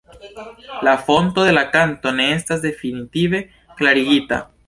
[0.87, 3.45] La fonto de la kanto ne estas definitive
[3.83, 4.43] klarigita.